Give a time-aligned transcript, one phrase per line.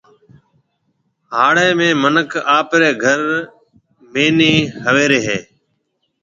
[1.33, 3.21] هِاڙي ۾ مِنک آپريَ گهر
[4.13, 5.39] مئينَي هويري هيَ۔